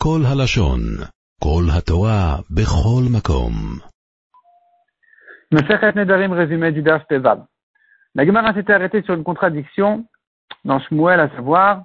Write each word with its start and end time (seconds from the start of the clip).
כל 0.00 0.21
הלשון, 0.31 0.79
כל 1.43 1.63
התורה, 1.77 2.37
בכל 2.49 3.03
מקום. 3.15 3.53
Masechet 5.53 5.95
Nedarim, 5.95 6.31
résumé 6.31 6.71
du 6.71 6.81
Daf 6.81 7.05
Tevav. 7.07 7.45
La 8.15 8.25
Gemara 8.25 8.53
s'était 8.53 8.73
arrêtée 8.73 9.01
sur 9.01 9.13
une 9.13 9.23
contradiction 9.23 10.05
dans 10.63 10.79
Shmuel, 10.79 11.19
à 11.19 11.29
savoir, 11.29 11.83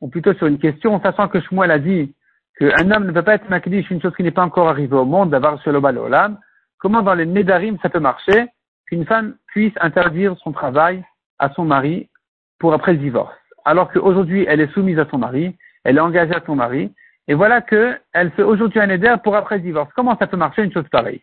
ou 0.00 0.08
plutôt 0.08 0.34
sur 0.34 0.46
une 0.46 0.58
question, 0.58 1.00
sachant 1.00 1.28
que 1.28 1.40
Shmuel 1.40 1.70
a 1.70 1.78
dit 1.78 2.14
qu'un 2.58 2.90
homme 2.90 3.06
ne 3.06 3.12
peut 3.12 3.22
pas 3.22 3.36
être 3.36 3.48
makdish 3.48 3.90
une 3.90 4.02
chose 4.02 4.14
qui 4.14 4.22
n'est 4.22 4.30
pas 4.30 4.44
encore 4.44 4.68
arrivée 4.68 4.96
au 4.96 5.04
monde, 5.06 5.30
d'avoir 5.30 5.60
sur 5.62 5.72
le 5.72 5.78
olam, 5.78 6.38
comment 6.78 7.02
dans 7.02 7.14
les 7.14 7.26
Nedarim 7.26 7.78
ça 7.80 7.88
peut 7.88 8.00
marcher 8.00 8.48
qu'une 8.86 9.06
femme 9.06 9.36
puisse 9.46 9.72
interdire 9.80 10.36
son 10.42 10.52
travail 10.52 11.02
à 11.38 11.50
son 11.54 11.64
mari 11.64 12.10
pour 12.58 12.74
après 12.74 12.92
le 12.92 12.98
divorce, 12.98 13.34
alors 13.64 13.90
qu'aujourd'hui 13.90 14.44
elle 14.48 14.60
est 14.60 14.72
soumise 14.72 14.98
à 14.98 15.06
son 15.10 15.18
mari, 15.18 15.56
elle 15.84 15.96
est 15.96 16.00
engagée 16.00 16.34
à 16.34 16.42
son 16.44 16.56
mari, 16.56 16.92
et 17.32 17.34
voilà 17.34 17.62
qu'elle 17.62 18.30
fait 18.36 18.42
aujourd'hui 18.42 18.78
un 18.78 18.88
Neder 18.88 19.14
pour 19.24 19.34
après 19.34 19.58
divorce. 19.58 19.90
Comment 19.96 20.18
ça 20.18 20.26
peut 20.26 20.36
marcher 20.36 20.64
une 20.64 20.70
chose 20.70 20.86
pareille? 20.90 21.22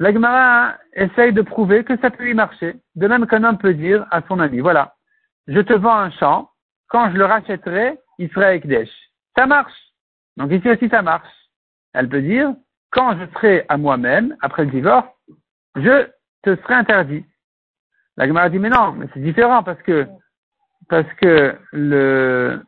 L'Agmara 0.00 0.78
essaye 0.94 1.32
de 1.32 1.42
prouver 1.42 1.84
que 1.84 1.96
ça 1.98 2.10
peut 2.10 2.24
lui 2.24 2.34
marcher, 2.34 2.74
de 2.96 3.06
même 3.06 3.24
qu'un 3.28 3.44
homme 3.44 3.58
peut 3.58 3.72
dire 3.72 4.04
à 4.10 4.20
son 4.26 4.40
ami, 4.40 4.58
voilà, 4.58 4.96
je 5.46 5.60
te 5.60 5.72
vends 5.72 5.96
un 5.96 6.10
champ, 6.10 6.50
quand 6.88 7.12
je 7.12 7.18
le 7.18 7.24
rachèterai, 7.24 8.00
il 8.18 8.28
sera 8.30 8.46
avec 8.46 8.66
Desh. 8.66 8.90
Ça 9.38 9.46
marche. 9.46 9.92
Donc 10.36 10.50
ici 10.50 10.68
aussi 10.68 10.88
ça 10.88 11.02
marche. 11.02 11.30
Elle 11.94 12.08
peut 12.08 12.20
dire, 12.20 12.52
quand 12.90 13.16
je 13.20 13.26
serai 13.34 13.64
à 13.68 13.76
moi-même, 13.76 14.36
après 14.40 14.64
le 14.64 14.72
divorce, 14.72 15.06
je 15.76 16.08
te 16.42 16.56
serai 16.62 16.74
interdit. 16.74 17.24
La 18.16 18.26
Gemara 18.26 18.48
dit, 18.48 18.58
mais 18.58 18.70
non, 18.70 18.90
mais 18.90 19.06
c'est 19.14 19.22
différent 19.22 19.62
parce 19.62 19.80
que, 19.82 20.08
parce 20.88 21.12
que 21.20 21.56
le, 21.70 22.60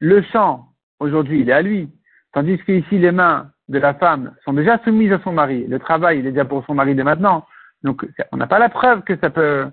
le 0.00 0.22
champ, 0.22 0.66
aujourd'hui, 1.00 1.40
il 1.40 1.50
est 1.50 1.52
à 1.52 1.62
lui. 1.62 1.88
Tandis 2.32 2.58
que 2.58 2.72
ici, 2.72 2.98
les 2.98 3.12
mains 3.12 3.50
de 3.68 3.78
la 3.78 3.94
femme 3.94 4.34
sont 4.44 4.52
déjà 4.52 4.78
soumises 4.84 5.12
à 5.12 5.20
son 5.20 5.32
mari. 5.32 5.66
Le 5.66 5.78
travail, 5.78 6.18
il 6.18 6.26
est 6.26 6.32
déjà 6.32 6.44
pour 6.44 6.64
son 6.66 6.74
mari 6.74 6.94
dès 6.94 7.04
maintenant. 7.04 7.46
Donc, 7.82 8.06
on 8.32 8.36
n'a 8.36 8.46
pas 8.46 8.58
la 8.58 8.68
preuve 8.68 9.02
que 9.02 9.16
ça 9.18 9.30
peut, 9.30 9.66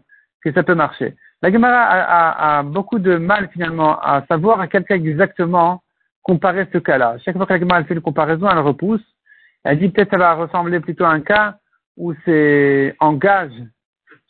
que 0.44 0.52
ça 0.54 0.64
peut 0.64 0.76
marcher. 0.76 1.16
La 1.42 1.52
Gemara 1.52 2.60
a, 2.60 2.64
beaucoup 2.64 3.00
de 3.00 3.18
mal, 3.18 3.50
finalement, 3.52 4.00
à 4.00 4.24
savoir 4.28 4.60
à 4.60 4.68
quel 4.68 4.84
cas 4.84 4.96
exactement 4.96 5.82
comparer 6.22 6.68
ce 6.72 6.78
cas-là. 6.78 7.18
Chaque 7.26 7.36
fois 7.36 7.48
que 7.48 7.54
la 7.54 7.60
Gemara 7.60 7.84
fait 7.84 7.96
une 7.96 8.02
comparaison, 8.02 8.48
elle 8.50 8.60
repousse. 8.60 9.02
Elle 9.64 9.80
dit 9.80 9.90
peut-être 9.90 10.12
ça 10.12 10.18
va 10.18 10.34
ressembler 10.34 10.80
plutôt 10.80 11.06
à 11.06 11.10
un 11.10 11.22
cas 11.22 11.58
où 11.98 12.14
c'est 12.26 12.96
en 13.00 13.14
gage 13.14 13.54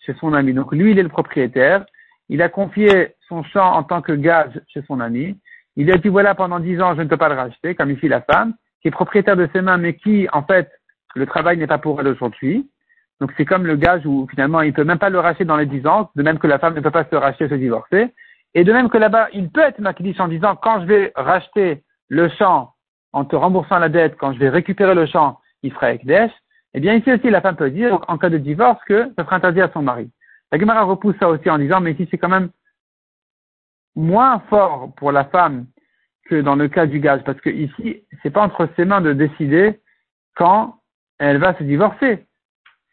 chez 0.06 0.14
son 0.20 0.34
ami. 0.34 0.54
Donc, 0.54 0.72
lui, 0.72 0.92
il 0.92 1.00
est 1.00 1.04
le 1.04 1.10
propriétaire. 1.10 1.86
Il 2.30 2.42
a 2.42 2.50
confié 2.50 3.16
son 3.28 3.44
champ 3.44 3.74
en 3.74 3.84
tant 3.84 4.02
que 4.02 4.14
gage 4.14 4.62
chez 4.68 4.82
son 4.88 5.00
ami. 5.00 5.38
Il 5.76 5.92
a 5.92 5.98
dit, 5.98 6.10
voilà, 6.10 6.36
pendant 6.36 6.60
dix 6.60 6.82
ans, 6.82 6.96
je 6.96 7.02
ne 7.02 7.08
peux 7.08 7.18
pas 7.18 7.30
le 7.30 7.36
racheter, 7.36 7.76
comme 7.76 7.92
ici 7.92 8.08
la 8.08 8.22
femme 8.22 8.54
qui 8.82 8.88
est 8.88 8.92
propriétaire 8.92 9.38
de 9.38 9.48
ses 9.54 9.62
mains, 9.62 9.78
mais 9.78 9.96
qui, 9.96 10.28
en 10.34 10.44
fait, 10.44 10.70
le 11.16 11.26
travail 11.26 11.58
n'est 11.58 11.68
pas 11.68 11.78
pour 11.78 12.00
elle 12.00 12.08
aujourd'hui. 12.08 12.70
Donc 13.20 13.32
c'est 13.38 13.46
comme 13.46 13.68
le 13.68 13.76
gage 13.76 14.06
où 14.06 14.28
finalement 14.32 14.62
il 14.62 14.74
peut 14.74 14.84
même 14.84 14.98
pas 14.98 15.12
le 15.12 15.20
racheter 15.20 15.46
dans 15.46 15.58
les 15.58 15.68
dix 15.68 15.86
ans, 15.86 16.10
de 16.16 16.24
même 16.24 16.40
que 16.40 16.48
la 16.48 16.58
femme 16.58 16.74
ne 16.74 16.82
peut 16.82 16.90
pas 16.90 17.06
se 17.06 17.16
racheter, 17.16 17.48
se 17.48 17.54
divorcer. 17.54 18.08
Et 18.56 18.64
de 18.64 18.74
même 18.74 18.90
que 18.90 18.98
là-bas, 18.98 19.28
il 19.32 19.52
peut 19.52 19.62
être 19.62 19.80
maquillé 19.80 20.16
en 20.20 20.28
disant 20.28 20.56
quand 20.56 20.82
je 20.82 20.86
vais 20.88 21.12
racheter 21.16 21.84
le 22.10 22.30
champ 22.30 22.74
en 23.14 23.24
te 23.24 23.36
remboursant 23.36 23.78
la 23.78 23.90
dette, 23.90 24.18
quand 24.18 24.34
je 24.34 24.40
vais 24.40 24.50
récupérer 24.50 24.96
le 24.96 25.06
champ, 25.06 25.40
il 25.62 25.72
fera 25.72 25.94
Ekdesh. 25.94 26.32
Eh 26.74 26.80
bien 26.80 26.96
ici 26.96 27.12
aussi 27.12 27.30
la 27.30 27.42
femme 27.42 27.56
peut 27.56 27.70
dire 27.70 28.00
en 28.08 28.18
cas 28.18 28.30
de 28.30 28.38
divorce 28.38 28.84
que 28.86 29.12
ça 29.16 29.24
sera 29.24 29.36
interdit 29.36 29.62
à 29.62 29.70
son 29.72 29.84
mari. 29.84 30.10
La 30.52 30.58
Gemara 30.58 30.82
repousse 30.84 31.16
ça 31.20 31.30
aussi 31.30 31.48
en 31.50 31.60
disant 31.60 31.80
mais 31.80 31.92
ici 31.92 32.08
c'est 32.10 32.18
quand 32.18 32.30
même 32.30 32.50
moins 33.96 34.40
fort 34.50 34.94
pour 34.96 35.12
la 35.12 35.26
femme 35.26 35.66
que 36.26 36.42
dans 36.42 36.56
le 36.56 36.68
cas 36.68 36.86
du 36.86 37.00
gage, 37.00 37.24
parce 37.24 37.40
que 37.42 37.50
ici, 37.50 38.04
c'est 38.22 38.30
pas 38.30 38.42
entre 38.42 38.70
ses 38.76 38.86
mains 38.86 39.02
de 39.02 39.14
décider 39.14 39.80
quand 40.36 40.80
elle 41.20 41.38
va 41.38 41.58
se 41.58 41.64
divorcer. 41.64 42.26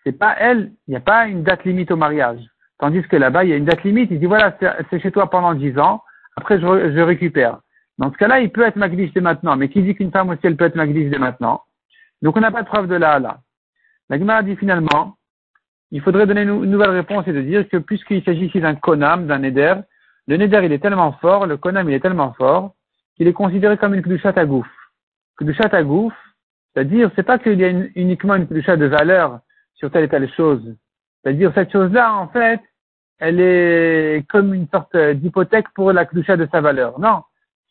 C'est 0.04 0.12
pas 0.12 0.34
elle, 0.38 0.72
il 0.86 0.90
n'y 0.90 0.96
a 0.96 1.00
pas 1.00 1.26
une 1.26 1.42
date 1.42 1.64
limite 1.64 1.90
au 1.90 1.96
mariage. 1.96 2.40
Tandis 2.78 3.02
que 3.02 3.16
là-bas, 3.16 3.44
il 3.44 3.50
y 3.50 3.52
a 3.52 3.56
une 3.56 3.64
date 3.64 3.82
limite, 3.84 4.10
il 4.10 4.20
dit 4.20 4.26
voilà, 4.26 4.56
c'est 4.90 5.00
chez 5.00 5.10
toi 5.10 5.30
pendant 5.30 5.54
dix 5.54 5.78
ans, 5.78 6.02
après 6.36 6.60
je, 6.60 7.00
récupère. 7.00 7.58
Dans 7.98 8.12
ce 8.12 8.16
cas-là, 8.16 8.40
il 8.40 8.50
peut 8.50 8.62
être 8.62 8.76
magdish 8.76 9.12
dès 9.12 9.20
maintenant, 9.20 9.56
mais 9.56 9.68
qui 9.68 9.82
dit 9.82 9.94
qu'une 9.94 10.12
femme 10.12 10.30
aussi, 10.30 10.40
elle 10.44 10.56
peut 10.56 10.66
être 10.66 10.76
magdish 10.76 11.10
dès 11.10 11.18
maintenant? 11.18 11.62
Donc 12.22 12.36
on 12.36 12.40
n'a 12.40 12.50
pas 12.50 12.62
de 12.62 12.68
preuve 12.68 12.86
de 12.86 12.94
là 12.94 13.18
là. 13.18 13.38
La 14.08 14.18
Gemara 14.18 14.42
dit 14.42 14.56
finalement, 14.56 15.16
il 15.90 16.00
faudrait 16.00 16.26
donner 16.26 16.42
une, 16.42 16.64
nouvelle 16.64 16.90
réponse 16.90 17.26
et 17.26 17.32
de 17.32 17.42
dire 17.42 17.68
que 17.68 17.76
puisqu'il 17.76 18.22
s'agit 18.24 18.46
ici 18.46 18.60
d'un 18.60 18.74
konam, 18.74 19.26
d'un 19.26 19.38
neder, 19.38 19.74
le 20.28 20.36
neder 20.36 20.60
il 20.64 20.72
est 20.72 20.78
tellement 20.78 21.12
fort, 21.12 21.46
le 21.46 21.56
konam 21.56 21.88
il 21.88 21.94
est 21.94 22.00
tellement 22.00 22.34
fort, 22.34 22.74
qu'il 23.16 23.26
est 23.26 23.32
considéré 23.32 23.76
comme 23.78 23.94
une 23.94 24.02
kdushat 24.02 24.34
à 24.36 24.44
gouffre. 24.44 24.70
Kdushat 25.40 25.74
à 25.74 25.82
c'est-à-dire, 26.74 27.10
c'est 27.16 27.22
pas 27.22 27.38
qu'il 27.38 27.58
y 27.58 27.64
a 27.64 27.70
uniquement 27.96 28.36
une 28.36 28.46
kdushat 28.46 28.76
de 28.76 28.84
valeur 28.84 29.40
sur 29.74 29.90
telle 29.90 30.04
et 30.04 30.08
telle 30.08 30.30
chose. 30.34 30.76
C'est-à-dire, 31.22 31.50
cette 31.54 31.72
chose-là, 31.72 32.14
en 32.14 32.28
fait, 32.28 32.60
elle 33.18 33.40
est 33.40 34.24
comme 34.28 34.54
une 34.54 34.68
sorte 34.68 34.96
d'hypothèque 34.96 35.70
pour 35.74 35.92
la 35.92 36.04
kdusha 36.04 36.36
de 36.36 36.46
sa 36.52 36.60
valeur. 36.60 37.00
Non. 37.00 37.22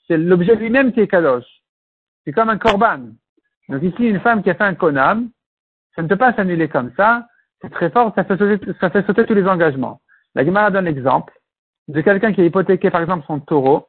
C'est 0.08 0.18
l'objet 0.18 0.56
lui-même 0.56 0.92
qui 0.92 1.02
est 1.02 1.08
kadosh. 1.08 1.46
C'est 2.26 2.34
comme 2.34 2.50
un 2.50 2.58
korban. 2.58 3.12
Donc 3.70 3.84
ici, 3.84 4.08
une 4.08 4.20
femme 4.20 4.42
qui 4.42 4.50
a 4.50 4.56
fait 4.56 4.64
un 4.64 4.74
konam, 4.74 5.30
ça 5.96 6.02
ne 6.02 6.08
peut 6.08 6.18
pas 6.18 6.34
s'annuler 6.34 6.68
comme 6.68 6.92
ça. 6.98 7.28
C'est 7.62 7.70
très 7.70 7.92
fort, 7.92 8.14
ça 8.16 8.24
fait, 8.24 8.38
sauter, 8.38 8.60
ça 8.80 8.90
fait 8.90 9.06
sauter 9.06 9.26
tous 9.26 9.36
les 9.36 9.48
engagements. 9.48 10.02
La 10.36 10.44
Gemara 10.44 10.72
donne 10.72 10.86
l'exemple 10.86 11.37
de 11.88 12.02
quelqu'un 12.02 12.34
qui 12.34 12.42
a 12.42 12.46
hypothéqué, 12.46 12.90
par 12.90 13.02
exemple, 13.02 13.26
son 13.28 13.40
taureau, 13.40 13.88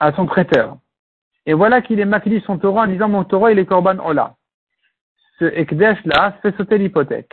à 0.00 0.12
son 0.12 0.26
prêteur. 0.26 0.76
Et 1.46 1.54
voilà 1.54 1.80
qu'il 1.80 1.98
est 2.00 2.04
maquillé 2.04 2.42
son 2.46 2.58
taureau 2.58 2.80
en 2.80 2.86
disant 2.86 3.08
mon 3.08 3.24
taureau 3.24 3.48
il 3.48 3.58
est 3.58 3.66
korban 3.66 3.98
ola. 4.04 4.34
Ce 5.38 5.44
ekdesh 5.44 5.98
là 6.04 6.36
fait 6.42 6.54
sauter 6.56 6.78
l'hypothèque. 6.78 7.32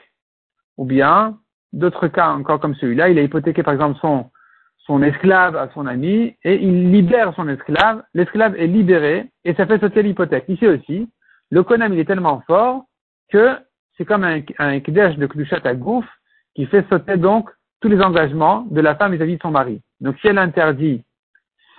Ou 0.78 0.86
bien, 0.86 1.38
d'autres 1.74 2.08
cas 2.08 2.30
encore 2.30 2.60
comme 2.60 2.76
celui-là, 2.76 3.10
il 3.10 3.20
a 3.20 3.24
hypothéqué 3.24 3.62
par 3.62 3.74
exemple 3.74 4.00
son, 4.00 4.30
son 4.78 5.02
esclave 5.04 5.56
à 5.56 5.70
son 5.74 5.86
ami 5.86 6.36
et 6.44 6.56
il 6.56 6.92
libère 6.92 7.34
son 7.36 7.50
esclave, 7.50 8.04
l'esclave 8.14 8.56
est 8.56 8.68
libéré 8.68 9.32
et 9.44 9.54
ça 9.56 9.66
fait 9.66 9.80
sauter 9.80 10.02
l'hypothèque. 10.02 10.46
Ici 10.48 10.68
aussi, 10.68 11.10
le 11.50 11.64
konam 11.64 11.94
il 11.94 12.00
est 12.00 12.06
tellement 12.06 12.42
fort 12.48 12.86
que 13.30 13.58
c'est 13.98 14.06
comme 14.06 14.24
un, 14.24 14.42
un 14.60 14.72
ekdesh 14.72 15.18
de 15.18 15.28
klushat 15.28 15.62
à 15.64 15.74
gouffre 15.74 16.12
qui 16.56 16.66
fait 16.68 16.88
sauter 16.90 17.18
donc 17.18 17.50
tous 17.82 17.90
les 17.90 18.02
engagements 18.02 18.66
de 18.72 18.82
la 18.82 18.96
femme 18.96 19.14
vis-à-vis 19.14 19.34
-vis 19.34 19.38
de 19.38 19.42
son 19.42 19.52
mari. 19.52 19.82
Donc 20.02 20.18
si 20.20 20.28
elle 20.28 20.38
interdit 20.38 21.04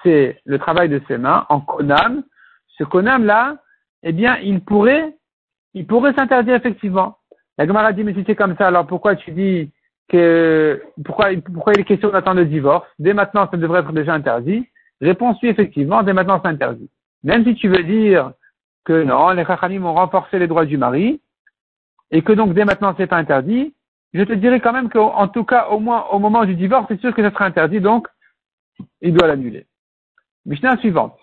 c'est 0.06 0.40
le 0.44 0.58
travail 0.58 0.88
de 0.88 1.00
ses 1.08 1.18
mains 1.18 1.44
en 1.48 1.60
konam. 1.60 2.22
Ce 2.78 2.84
konam-là, 2.84 3.56
eh 4.02 4.12
bien, 4.12 4.36
il 4.38 4.60
pourrait, 4.60 5.16
il 5.74 5.86
pourrait 5.86 6.14
s'interdire 6.14 6.54
effectivement. 6.54 7.18
La 7.58 7.66
Gemara 7.66 7.92
dit, 7.92 8.04
mais 8.04 8.14
si 8.14 8.22
c'est 8.26 8.36
comme 8.36 8.56
ça, 8.56 8.68
alors 8.68 8.86
pourquoi 8.86 9.16
tu 9.16 9.32
dis 9.32 9.72
que, 10.08 10.82
pourquoi, 11.04 11.30
pourquoi 11.52 11.72
il 11.74 11.80
est 11.80 11.84
question 11.84 12.10
d'attendre 12.10 12.40
le 12.40 12.46
divorce? 12.46 12.86
Dès 12.98 13.14
maintenant, 13.14 13.48
ça 13.50 13.56
devrait 13.56 13.80
être 13.80 13.92
déjà 13.92 14.14
interdit. 14.14 14.68
Réponse 15.00 15.38
oui, 15.42 15.48
effectivement, 15.48 16.02
dès 16.02 16.12
maintenant, 16.12 16.40
c'est 16.42 16.50
interdit. 16.50 16.88
Même 17.24 17.44
si 17.44 17.54
tu 17.54 17.68
veux 17.68 17.82
dire 17.82 18.32
que 18.84 19.02
non, 19.02 19.30
les 19.30 19.44
Chachamim 19.44 19.84
ont 19.84 19.94
renforcé 19.94 20.38
les 20.38 20.46
droits 20.46 20.66
du 20.66 20.78
mari, 20.78 21.20
et 22.12 22.22
que 22.22 22.32
donc 22.32 22.54
dès 22.54 22.64
maintenant 22.64 22.94
c'est 22.96 23.08
pas 23.08 23.16
interdit, 23.16 23.74
je 24.12 24.22
te 24.22 24.32
dirais 24.32 24.60
quand 24.60 24.72
même 24.72 24.88
qu'en 24.88 25.28
tout 25.28 25.44
cas, 25.44 25.68
au 25.68 25.78
moins 25.78 26.06
au 26.10 26.18
moment 26.18 26.44
du 26.44 26.54
divorce, 26.54 26.86
c'est 26.88 27.00
sûr 27.00 27.14
que 27.14 27.22
ça 27.22 27.30
sera 27.30 27.44
interdit, 27.44 27.80
donc 27.80 28.08
il 29.00 29.12
doit 29.12 29.28
l'annuler. 29.28 29.66
Mishnah 30.44 30.76
suivante. 30.78 31.18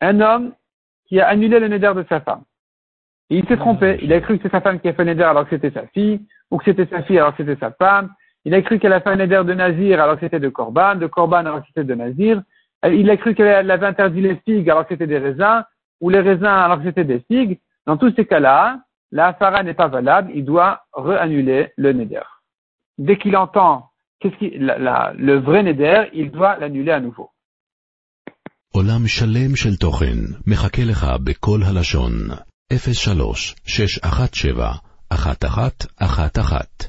Un 0.00 0.20
homme 0.20 0.52
qui 1.06 1.20
a 1.20 1.28
annulé 1.28 1.58
le 1.58 1.68
neder 1.68 1.92
de 1.94 2.04
sa 2.08 2.20
femme. 2.20 2.42
Et 3.28 3.38
il 3.38 3.46
s'est 3.46 3.56
trompé. 3.56 3.98
Il 4.02 4.12
a 4.12 4.20
cru 4.20 4.38
que 4.38 4.42
c'est 4.44 4.52
sa 4.52 4.60
femme 4.60 4.80
qui 4.80 4.88
a 4.88 4.94
fait 4.94 5.04
le 5.04 5.12
neder 5.12 5.24
alors 5.24 5.44
que 5.44 5.56
c'était 5.56 5.70
sa 5.70 5.86
fille, 5.88 6.20
ou 6.50 6.58
que 6.58 6.64
c'était 6.64 6.86
sa 6.86 7.02
fille 7.02 7.18
alors 7.18 7.36
que 7.36 7.44
c'était 7.44 7.60
sa 7.60 7.72
femme. 7.72 8.10
Il 8.44 8.54
a 8.54 8.62
cru 8.62 8.78
qu'elle 8.78 8.92
a 8.92 9.00
fait 9.00 9.10
un 9.10 9.16
neder 9.16 9.42
de 9.44 9.54
Nazir 9.54 10.00
alors 10.00 10.14
que 10.14 10.20
c'était 10.20 10.40
de 10.40 10.48
Corban, 10.48 10.96
de 10.96 11.06
Corban 11.06 11.38
alors 11.38 11.60
que 11.60 11.66
c'était 11.66 11.84
de 11.84 11.94
Nazir. 11.94 12.42
Il 12.84 13.10
a 13.10 13.16
cru 13.16 13.34
qu'elle 13.34 13.70
avait 13.70 13.86
interdit 13.86 14.22
les 14.22 14.36
figues 14.46 14.70
alors 14.70 14.86
que 14.86 14.94
c'était 14.94 15.06
des 15.06 15.18
raisins, 15.18 15.62
ou 16.00 16.08
les 16.08 16.20
raisins 16.20 16.44
alors 16.44 16.78
que 16.78 16.84
c'était 16.84 17.04
des 17.04 17.20
figues. 17.30 17.60
Dans 17.86 17.96
tous 17.96 18.12
ces 18.14 18.24
cas-là, 18.24 18.80
la 19.11 19.33
fara 19.33 19.63
n'est 19.63 19.73
pas 19.73 19.87
valable, 19.87 20.31
il 20.33 20.45
doit 20.45 20.81
re-annuler 20.93 21.71
le 21.77 21.93
neder. 21.93 22.27
Dès 22.97 23.17
qu'il 23.17 23.35
entend 23.37 23.89
qu'est-ce 24.19 24.37
qui, 24.37 24.49
le 24.57 25.35
vrai 25.39 25.63
neder, 25.63 26.09
il 26.13 26.31
doit 26.31 26.57
l'annuler 26.57 26.91
à 26.91 26.99
nouveau. 26.99 27.29
עולם 28.71 29.07
שלם 29.07 29.55
של 29.55 29.75
תוכן 29.75 30.17
מחכה 30.47 30.81
לך 30.83 31.05
בכל 31.23 31.59
הלשון, 31.63 32.11
03 32.73 33.55
617 33.65 34.71
1111 35.11 36.88